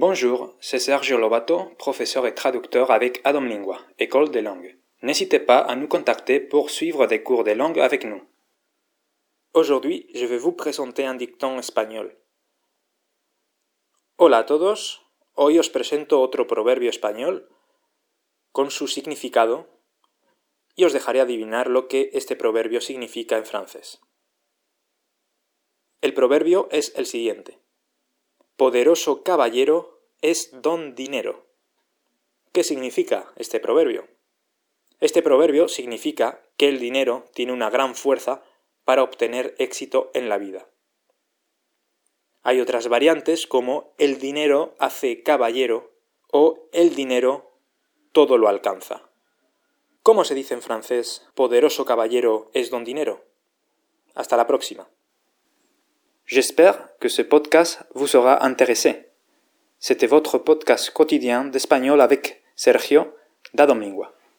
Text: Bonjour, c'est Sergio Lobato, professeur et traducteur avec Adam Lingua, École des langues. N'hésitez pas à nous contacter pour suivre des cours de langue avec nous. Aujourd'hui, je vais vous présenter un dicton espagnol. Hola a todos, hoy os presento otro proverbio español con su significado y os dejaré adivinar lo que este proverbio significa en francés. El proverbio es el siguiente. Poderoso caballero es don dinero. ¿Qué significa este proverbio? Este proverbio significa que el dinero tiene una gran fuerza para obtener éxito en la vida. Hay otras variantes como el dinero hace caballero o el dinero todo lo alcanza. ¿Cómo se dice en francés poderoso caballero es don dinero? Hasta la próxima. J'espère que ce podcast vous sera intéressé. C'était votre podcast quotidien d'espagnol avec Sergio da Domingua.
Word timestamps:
Bonjour, 0.00 0.54
c'est 0.60 0.78
Sergio 0.78 1.18
Lobato, 1.18 1.74
professeur 1.76 2.24
et 2.28 2.32
traducteur 2.32 2.92
avec 2.92 3.20
Adam 3.24 3.40
Lingua, 3.40 3.80
École 3.98 4.30
des 4.30 4.42
langues. 4.42 4.78
N'hésitez 5.02 5.40
pas 5.40 5.58
à 5.58 5.74
nous 5.74 5.88
contacter 5.88 6.38
pour 6.38 6.70
suivre 6.70 7.08
des 7.08 7.24
cours 7.24 7.42
de 7.42 7.50
langue 7.50 7.80
avec 7.80 8.04
nous. 8.04 8.22
Aujourd'hui, 9.54 10.08
je 10.14 10.24
vais 10.24 10.38
vous 10.38 10.52
présenter 10.52 11.04
un 11.04 11.16
dicton 11.16 11.58
espagnol. 11.58 12.16
Hola 14.18 14.38
a 14.38 14.46
todos, 14.46 15.02
hoy 15.34 15.58
os 15.58 15.68
presento 15.68 16.22
otro 16.22 16.46
proverbio 16.46 16.90
español 16.90 17.48
con 18.52 18.70
su 18.70 18.86
significado 18.86 19.66
y 20.76 20.84
os 20.84 20.92
dejaré 20.92 21.20
adivinar 21.20 21.66
lo 21.66 21.88
que 21.88 22.10
este 22.12 22.36
proverbio 22.36 22.80
significa 22.80 23.36
en 23.36 23.46
francés. 23.46 24.00
El 26.00 26.14
proverbio 26.14 26.68
es 26.70 26.92
el 26.94 27.06
siguiente. 27.06 27.58
Poderoso 28.58 29.22
caballero 29.22 30.00
es 30.20 30.50
don 30.50 30.96
dinero. 30.96 31.46
¿Qué 32.50 32.64
significa 32.64 33.32
este 33.36 33.60
proverbio? 33.60 34.08
Este 34.98 35.22
proverbio 35.22 35.68
significa 35.68 36.42
que 36.56 36.66
el 36.68 36.80
dinero 36.80 37.24
tiene 37.34 37.52
una 37.52 37.70
gran 37.70 37.94
fuerza 37.94 38.42
para 38.82 39.04
obtener 39.04 39.54
éxito 39.58 40.10
en 40.12 40.28
la 40.28 40.38
vida. 40.38 40.66
Hay 42.42 42.60
otras 42.60 42.88
variantes 42.88 43.46
como 43.46 43.94
el 43.96 44.18
dinero 44.18 44.74
hace 44.80 45.22
caballero 45.22 45.92
o 46.32 46.68
el 46.72 46.96
dinero 46.96 47.52
todo 48.10 48.38
lo 48.38 48.48
alcanza. 48.48 49.08
¿Cómo 50.02 50.24
se 50.24 50.34
dice 50.34 50.54
en 50.54 50.62
francés 50.62 51.24
poderoso 51.36 51.84
caballero 51.84 52.50
es 52.54 52.70
don 52.70 52.82
dinero? 52.82 53.24
Hasta 54.16 54.36
la 54.36 54.48
próxima. 54.48 54.88
J'espère 56.28 56.90
que 57.00 57.08
ce 57.08 57.22
podcast 57.22 57.80
vous 57.94 58.06
sera 58.06 58.44
intéressé. 58.44 59.06
C'était 59.78 60.06
votre 60.06 60.36
podcast 60.36 60.90
quotidien 60.90 61.46
d'espagnol 61.46 62.02
avec 62.02 62.42
Sergio 62.54 63.14
da 63.54 63.64
Domingua. 63.64 64.12